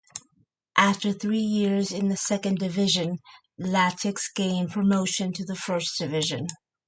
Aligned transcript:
After 0.79 1.13
three 1.13 1.37
years 1.43 1.91
in 1.91 2.07
the 2.07 2.17
Second 2.17 2.57
Division, 2.57 3.19
Latics 3.59 4.33
gained 4.35 4.71
promotion 4.71 5.31
to 5.33 5.45
the 5.45 5.55
First 5.55 5.99
Division. 5.99 6.47